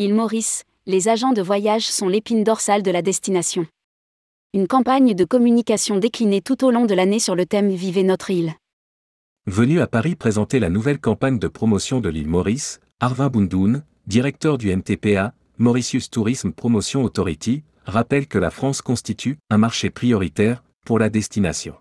Île 0.00 0.14
Maurice, 0.14 0.64
les 0.86 1.10
agents 1.10 1.34
de 1.34 1.42
voyage 1.42 1.86
sont 1.86 2.08
l'épine 2.08 2.42
dorsale 2.42 2.82
de 2.82 2.90
la 2.90 3.02
destination. 3.02 3.66
Une 4.54 4.66
campagne 4.66 5.12
de 5.12 5.24
communication 5.26 5.98
déclinée 5.98 6.40
tout 6.40 6.64
au 6.64 6.70
long 6.70 6.86
de 6.86 6.94
l'année 6.94 7.18
sur 7.18 7.34
le 7.34 7.44
thème 7.44 7.68
Vivez 7.68 8.02
notre 8.02 8.30
île. 8.30 8.54
Venu 9.44 9.78
à 9.82 9.86
Paris 9.86 10.14
présenter 10.14 10.58
la 10.58 10.70
nouvelle 10.70 11.00
campagne 11.00 11.38
de 11.38 11.48
promotion 11.48 12.00
de 12.00 12.08
l'île 12.08 12.28
Maurice, 12.28 12.80
Arvin 12.98 13.28
Bundoun, 13.28 13.84
directeur 14.06 14.56
du 14.56 14.74
MTPA, 14.74 15.34
Mauritius 15.58 16.08
Tourism 16.08 16.52
Promotion 16.52 17.04
Authority, 17.04 17.62
rappelle 17.84 18.26
que 18.26 18.38
la 18.38 18.50
France 18.50 18.80
constitue 18.80 19.36
un 19.50 19.58
marché 19.58 19.90
prioritaire 19.90 20.64
pour 20.86 20.98
la 20.98 21.10
destination. 21.10 21.74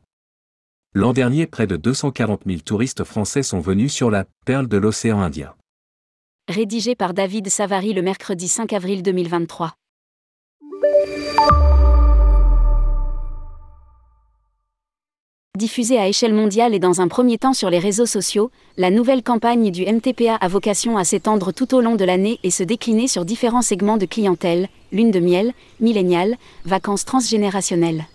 L'an 0.94 1.14
dernier, 1.14 1.48
près 1.48 1.68
de 1.68 1.78
240 1.78 2.42
000 2.46 2.60
touristes 2.66 3.06
français 3.06 3.44
sont 3.44 3.62
venus 3.62 3.94
sur 3.94 4.12
la 4.12 4.26
perle 4.46 4.68
de 4.68 4.76
l'océan 4.76 5.22
Indien. 5.22 5.54
Rédigé 6.50 6.96
par 6.96 7.14
David 7.14 7.48
Savary 7.48 7.94
le 7.94 8.02
mercredi 8.02 8.48
5 8.48 8.74
avril 8.74 9.04
2023. 9.04 9.76
Diffusée 15.56 16.00
à 16.00 16.08
échelle 16.08 16.34
mondiale 16.34 16.74
et 16.74 16.80
dans 16.80 17.02
un 17.02 17.08
premier 17.08 17.38
temps 17.38 17.54
sur 17.54 17.70
les 17.70 17.78
réseaux 17.78 18.08
sociaux, 18.08 18.50
la 18.78 18.90
nouvelle 18.90 19.22
campagne 19.22 19.70
du 19.70 19.86
MTPA 19.86 20.38
a 20.42 20.48
vocation 20.48 20.98
à 20.98 21.04
s'étendre 21.04 21.54
tout 21.54 21.76
au 21.76 21.82
long 21.82 21.96
de 21.96 22.04
l'année 22.04 22.40
et 22.42 22.50
se 22.50 22.64
décliner 22.64 23.08
sur 23.08 23.26
différents 23.26 23.62
segments 23.62 23.98
de 23.98 24.08
clientèle, 24.08 24.70
lune 24.92 25.12
de 25.12 25.20
miel, 25.20 25.54
milléniale, 25.80 26.36
vacances 26.66 27.06
transgénérationnelles. 27.06 28.06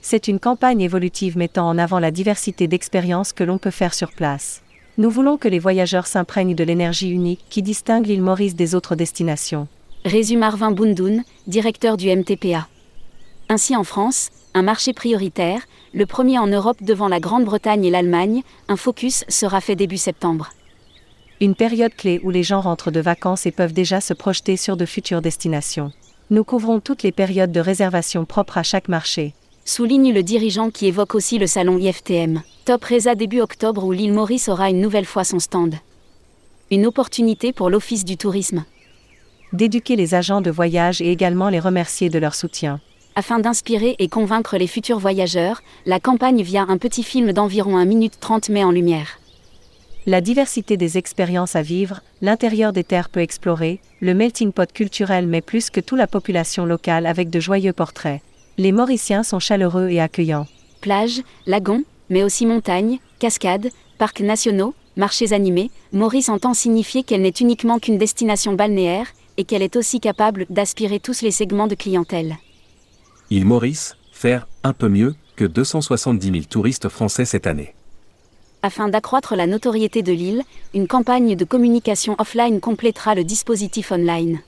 C'est 0.00 0.26
une 0.26 0.40
campagne 0.40 0.80
évolutive 0.80 1.38
mettant 1.38 1.68
en 1.68 1.78
avant 1.78 2.00
la 2.00 2.10
diversité 2.10 2.66
d'expériences 2.66 3.32
que 3.32 3.44
l'on 3.44 3.58
peut 3.58 3.70
faire 3.70 3.94
sur 3.94 4.10
place. 4.10 4.63
Nous 4.96 5.10
voulons 5.10 5.38
que 5.38 5.48
les 5.48 5.58
voyageurs 5.58 6.06
s'imprègnent 6.06 6.54
de 6.54 6.62
l'énergie 6.62 7.10
unique 7.10 7.44
qui 7.50 7.62
distingue 7.62 8.06
l'île 8.06 8.22
Maurice 8.22 8.54
des 8.54 8.76
autres 8.76 8.94
destinations. 8.94 9.66
Résume 10.04 10.44
Arvin 10.44 10.70
Bundoun, 10.70 11.24
directeur 11.48 11.96
du 11.96 12.14
MTPA. 12.14 12.68
Ainsi 13.48 13.74
en 13.74 13.82
France, 13.82 14.30
un 14.54 14.62
marché 14.62 14.92
prioritaire, 14.92 15.62
le 15.94 16.06
premier 16.06 16.38
en 16.38 16.46
Europe 16.46 16.80
devant 16.80 17.08
la 17.08 17.18
Grande-Bretagne 17.18 17.84
et 17.84 17.90
l'Allemagne, 17.90 18.42
un 18.68 18.76
focus 18.76 19.24
sera 19.28 19.60
fait 19.60 19.74
début 19.74 19.96
septembre. 19.96 20.50
Une 21.40 21.56
période 21.56 21.94
clé 21.96 22.20
où 22.22 22.30
les 22.30 22.44
gens 22.44 22.60
rentrent 22.60 22.92
de 22.92 23.00
vacances 23.00 23.46
et 23.46 23.50
peuvent 23.50 23.72
déjà 23.72 24.00
se 24.00 24.14
projeter 24.14 24.56
sur 24.56 24.76
de 24.76 24.86
futures 24.86 25.22
destinations. 25.22 25.90
Nous 26.30 26.44
couvrons 26.44 26.78
toutes 26.78 27.02
les 27.02 27.12
périodes 27.12 27.50
de 27.50 27.58
réservation 27.58 28.24
propres 28.24 28.58
à 28.58 28.62
chaque 28.62 28.88
marché, 28.88 29.34
souligne 29.64 30.12
le 30.12 30.22
dirigeant 30.22 30.70
qui 30.70 30.86
évoque 30.86 31.14
aussi 31.14 31.38
le 31.38 31.46
salon 31.46 31.78
IFTM. 31.78 32.42
Top 32.64 32.84
Reza 32.84 33.14
début 33.14 33.40
octobre 33.40 33.84
où 33.84 33.92
l'île 33.92 34.12
Maurice 34.12 34.48
aura 34.48 34.70
une 34.70 34.80
nouvelle 34.80 35.06
fois 35.06 35.24
son 35.24 35.38
stand. 35.38 35.74
Une 36.70 36.86
opportunité 36.86 37.52
pour 37.52 37.70
l'Office 37.70 38.04
du 38.04 38.16
tourisme. 38.16 38.64
D'éduquer 39.52 39.96
les 39.96 40.14
agents 40.14 40.40
de 40.40 40.50
voyage 40.50 41.00
et 41.00 41.10
également 41.10 41.48
les 41.48 41.60
remercier 41.60 42.08
de 42.10 42.18
leur 42.18 42.34
soutien. 42.34 42.80
Afin 43.16 43.38
d'inspirer 43.38 43.94
et 43.98 44.08
convaincre 44.08 44.56
les 44.56 44.66
futurs 44.66 44.98
voyageurs, 44.98 45.62
la 45.86 46.00
campagne 46.00 46.42
via 46.42 46.64
un 46.68 46.78
petit 46.78 47.04
film 47.04 47.32
d'environ 47.32 47.76
1 47.76 47.84
minute 47.84 48.18
30 48.18 48.48
met 48.48 48.64
en 48.64 48.72
lumière. 48.72 49.20
La 50.06 50.20
diversité 50.20 50.76
des 50.76 50.98
expériences 50.98 51.56
à 51.56 51.62
vivre, 51.62 52.00
l'intérieur 52.20 52.72
des 52.72 52.84
terres 52.84 53.08
peu 53.08 53.20
explorées, 53.20 53.80
le 54.00 54.14
melting 54.14 54.52
pot 54.52 54.70
culturel 54.70 55.26
met 55.26 55.40
plus 55.40 55.70
que 55.70 55.80
tout 55.80 55.96
la 55.96 56.06
population 56.06 56.66
locale 56.66 57.06
avec 57.06 57.30
de 57.30 57.40
joyeux 57.40 57.72
portraits. 57.72 58.20
Les 58.56 58.70
Mauriciens 58.70 59.24
sont 59.24 59.40
chaleureux 59.40 59.88
et 59.88 60.00
accueillants. 60.00 60.46
Plages, 60.80 61.22
lagons, 61.46 61.82
mais 62.08 62.22
aussi 62.22 62.46
montagnes, 62.46 62.98
cascades, 63.18 63.70
parcs 63.98 64.20
nationaux, 64.20 64.74
marchés 64.96 65.32
animés, 65.32 65.70
Maurice 65.92 66.28
entend 66.28 66.54
signifier 66.54 67.02
qu'elle 67.02 67.22
n'est 67.22 67.30
uniquement 67.30 67.80
qu'une 67.80 67.98
destination 67.98 68.52
balnéaire, 68.52 69.08
et 69.36 69.44
qu'elle 69.44 69.62
est 69.62 69.74
aussi 69.74 69.98
capable 69.98 70.46
d'aspirer 70.50 71.00
tous 71.00 71.22
les 71.22 71.32
segments 71.32 71.66
de 71.66 71.74
clientèle. 71.74 72.36
Île 73.30 73.44
Maurice, 73.44 73.96
faire 74.12 74.46
un 74.62 74.72
peu 74.72 74.88
mieux 74.88 75.16
que 75.34 75.44
270 75.44 76.30
000 76.30 76.44
touristes 76.48 76.88
français 76.88 77.24
cette 77.24 77.48
année. 77.48 77.74
Afin 78.62 78.88
d'accroître 78.88 79.34
la 79.34 79.48
notoriété 79.48 80.02
de 80.02 80.12
l'île, 80.12 80.42
une 80.72 80.86
campagne 80.86 81.34
de 81.34 81.44
communication 81.44 82.14
offline 82.18 82.60
complétera 82.60 83.16
le 83.16 83.24
dispositif 83.24 83.90
online. 83.90 84.40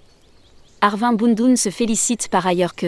Arvin 0.80 1.12
Bundoun 1.12 1.56
se 1.56 1.70
félicite 1.70 2.28
par 2.28 2.46
ailleurs 2.46 2.76
que 2.76 2.86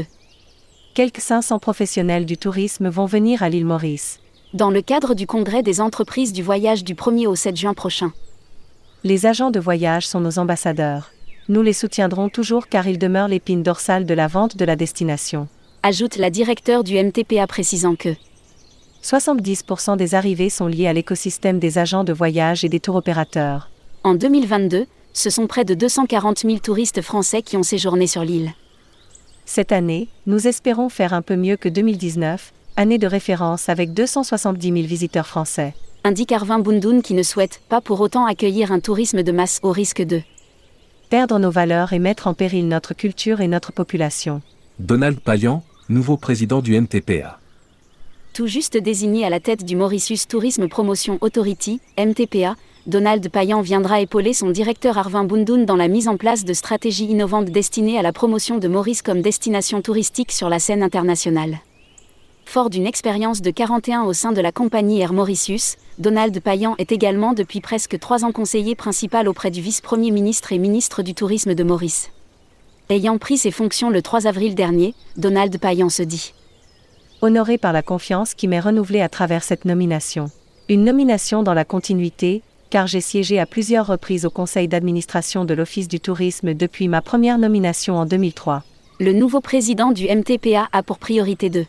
quelques 0.95 1.21
500 1.21 1.59
professionnels 1.59 2.27
du 2.27 2.37
tourisme 2.37 2.89
vont 2.89 3.07
venir 3.07 3.43
à 3.43 3.49
l'île 3.49 3.65
Maurice. 3.65 4.21
Dans 4.55 4.71
le 4.71 4.83
cadre 4.83 5.15
du 5.15 5.27
congrès 5.27 5.63
des 5.63 5.81
entreprises 5.81 6.33
du 6.33 6.43
voyage 6.43 6.85
du 6.85 6.95
1er 6.95 7.27
au 7.27 7.35
7 7.35 7.57
juin 7.57 7.75
prochain. 7.75 8.13
Les 9.05 9.27
agents 9.27 9.51
de 9.51 9.61
voyage 9.61 10.07
sont 10.07 10.21
nos 10.21 10.39
ambassadeurs. 10.39 11.11
Nous 11.49 11.63
les 11.63 11.73
soutiendrons 11.73 12.29
toujours 12.29 12.69
car 12.69 12.87
ils 12.87 12.99
demeurent 12.99 13.29
l'épine 13.29 13.63
dorsale 13.63 14.05
de 14.05 14.15
la 14.15 14.27
vente 14.27 14.57
de 14.57 14.65
la 14.65 14.77
destination. 14.77 15.49
Ajoute 15.83 16.17
la 16.17 16.31
directeure 16.31 16.85
du 16.85 17.03
MTPA 17.03 17.47
précisant 17.47 17.95
que 17.95 18.15
70% 19.03 19.97
des 19.97 20.15
arrivées 20.15 20.51
sont 20.51 20.67
liées 20.67 20.89
à 20.89 20.93
l'écosystème 20.93 21.59
des 21.59 21.79
agents 21.79 22.05
de 22.05 22.13
voyage 22.13 22.65
et 22.65 22.69
des 22.69 22.81
tours 22.81 22.97
opérateurs. 22.97 23.71
En 24.03 24.15
2022, 24.15 24.87
ce 25.13 25.31
sont 25.31 25.47
près 25.47 25.65
de 25.65 25.75
240 25.75 26.41
000 26.41 26.59
touristes 26.59 27.03
français 27.03 27.43
qui 27.43 27.57
ont 27.57 27.63
séjourné 27.63 28.07
sur 28.07 28.25
l'île. 28.25 28.53
Cette 29.51 29.73
année, 29.73 30.09
nous 30.27 30.47
espérons 30.47 30.91
faire 30.91 31.15
un 31.15 31.23
peu 31.23 31.35
mieux 31.35 31.57
que 31.57 31.71
2019, 31.71 32.53
année 32.77 32.99
de 32.99 33.07
référence 33.07 33.71
avec 33.71 33.95
270 33.95 34.73
000 34.75 34.87
visiteurs 34.87 35.27
français. 35.27 35.73
Indique 36.05 36.33
Arvin 36.33 36.59
Bundoun 36.59 37.01
qui 37.01 37.15
ne 37.15 37.23
souhaite 37.23 37.63
pas 37.71 37.81
pour 37.81 38.03
autant 38.03 38.27
accueillir 38.27 38.73
un 38.73 38.81
tourisme 38.81 39.23
de 39.23 39.33
masse 39.33 39.59
au 39.63 39.73
risque 39.73 40.03
de 40.03 40.21
perdre 41.09 41.39
nos 41.39 41.51
valeurs 41.51 41.95
et 41.95 41.99
mettre 41.99 42.27
en 42.27 42.35
péril 42.35 42.69
notre 42.69 42.93
culture 42.93 43.41
et 43.41 43.49
notre 43.49 43.73
population. 43.73 44.43
Donald 44.81 45.19
Payan, 45.19 45.63
nouveau 45.89 46.19
président 46.19 46.61
du 46.61 46.79
MTPA. 46.79 47.41
Tout 48.39 48.47
juste 48.47 48.77
désigné 48.77 49.25
à 49.25 49.31
la 49.31 49.41
tête 49.41 49.65
du 49.65 49.75
Mauritius 49.75 50.29
Tourism 50.29 50.69
Promotion 50.69 51.19
Authority, 51.23 51.81
MTPA, 51.99 52.55
Donald 52.87 53.29
Payan 53.31 53.63
viendra 53.63 54.01
épauler 54.01 54.33
son 54.33 54.51
directeur 54.51 54.97
Arvin 54.97 55.25
Bundoun 55.25 55.67
dans 55.67 55.75
la 55.75 55.89
mise 55.89 56.07
en 56.07 56.17
place 56.17 56.45
de 56.45 56.53
stratégies 56.53 57.07
innovantes 57.07 57.51
destinées 57.51 57.99
à 57.99 58.03
la 58.03 58.13
promotion 58.13 58.59
de 58.59 58.69
Maurice 58.69 59.03
comme 59.03 59.23
destination 59.23 59.83
touristique 59.83 60.31
sur 60.31 60.49
la 60.49 60.61
scène 60.61 60.85
internationale. 60.85 61.59
Fort 62.45 62.71
d'une 62.71 62.87
expérience 62.87 63.43
de 63.43 63.51
41 63.51 64.05
au 64.05 64.13
sein 64.13 64.31
de 64.31 64.41
la 64.41 64.53
compagnie 64.53 65.01
Air 65.01 65.15
Mauritius, 65.15 65.75
Donald 65.99 66.41
Payan 66.41 66.77
est 66.79 66.93
également 66.93 67.33
depuis 67.33 67.61
presque 67.61 67.99
trois 67.99 68.25
ans 68.25 68.31
conseiller 68.31 68.77
principal 68.77 69.27
auprès 69.27 69.51
du 69.51 69.61
vice-premier 69.61 70.13
ministre 70.13 70.53
et 70.53 70.59
ministre 70.59 71.03
du 71.03 71.13
Tourisme 71.13 71.57
de 71.57 71.65
Maurice. 71.65 72.11
Ayant 72.89 73.19
pris 73.19 73.37
ses 73.37 73.51
fonctions 73.51 73.91
le 73.91 74.01
3 74.01 74.29
avril 74.29 74.55
dernier, 74.55 74.95
Donald 75.17 75.59
Payan 75.59 75.89
se 75.89 76.05
dit 76.05 76.35
Honoré 77.21 77.59
par 77.59 77.73
la 77.73 77.83
confiance 77.83 78.33
qui 78.35 78.47
m'est 78.47 78.61
renouvelée 78.61 79.01
à 79.01 79.09
travers 79.09 79.43
cette 79.43 79.65
nomination. 79.65 80.31
Une 80.69 80.85
nomination 80.85 81.43
dans 81.43 81.53
la 81.53 81.65
continuité, 81.65 82.43
car 82.71 82.87
j'ai 82.87 83.01
siégé 83.01 83.41
à 83.41 83.47
plusieurs 83.47 83.89
reprises 83.89 84.25
au 84.25 84.31
conseil 84.31 84.69
d'administration 84.69 85.45
de 85.45 85.53
l'Office 85.53 85.89
du 85.89 85.99
tourisme 85.99 86.55
depuis 86.55 86.87
ma 86.87 87.03
première 87.03 87.39
nomination 87.39 87.97
en 87.97 88.07
2003. 88.07 88.63
Le 89.01 89.13
nouveau 89.13 89.41
président 89.41 89.91
du 89.91 90.07
MTPA 90.07 90.69
a 90.71 90.83
pour 90.85 91.01
priorité 91.01 91.51
de 91.51 91.65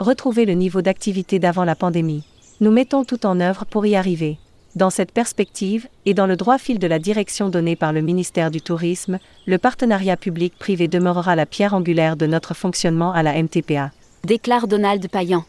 retrouver 0.00 0.46
le 0.46 0.54
niveau 0.54 0.80
d'activité 0.80 1.38
d'avant 1.38 1.64
la 1.64 1.76
pandémie. 1.76 2.24
Nous 2.62 2.70
mettons 2.70 3.04
tout 3.04 3.26
en 3.26 3.40
œuvre 3.40 3.66
pour 3.66 3.84
y 3.84 3.96
arriver. 3.96 4.38
Dans 4.76 4.90
cette 4.90 5.12
perspective, 5.12 5.88
et 6.06 6.14
dans 6.14 6.26
le 6.26 6.36
droit 6.36 6.56
fil 6.56 6.78
de 6.78 6.86
la 6.86 6.98
direction 6.98 7.50
donnée 7.50 7.76
par 7.76 7.92
le 7.92 8.00
ministère 8.00 8.50
du 8.50 8.62
Tourisme, 8.62 9.18
le 9.46 9.58
partenariat 9.58 10.16
public-privé 10.16 10.88
demeurera 10.88 11.36
la 11.36 11.44
pierre 11.44 11.74
angulaire 11.74 12.16
de 12.16 12.26
notre 12.26 12.54
fonctionnement 12.54 13.12
à 13.12 13.22
la 13.22 13.40
MTPA. 13.42 13.90
Déclare 14.24 14.66
Donald 14.68 15.06
Payan. 15.08 15.44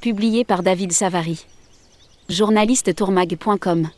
Publié 0.00 0.44
par 0.44 0.62
David 0.62 0.92
Savary 0.92 1.44
journaliste 2.30 2.94
tourmag.com 2.94 3.88